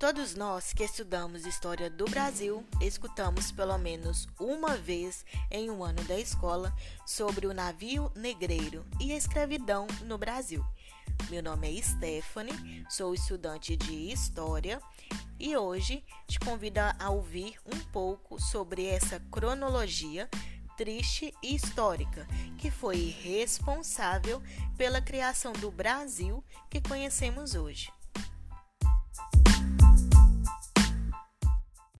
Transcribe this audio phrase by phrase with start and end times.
[0.00, 6.02] Todos nós que estudamos história do Brasil escutamos pelo menos uma vez em um ano
[6.04, 6.74] da escola
[7.04, 10.64] sobre o navio negreiro e a escravidão no Brasil.
[11.28, 14.80] Meu nome é Stephanie, sou estudante de História
[15.38, 20.30] e hoje te convido a ouvir um pouco sobre essa cronologia
[20.78, 22.26] triste e histórica
[22.56, 24.42] que foi responsável
[24.78, 27.92] pela criação do Brasil que conhecemos hoje.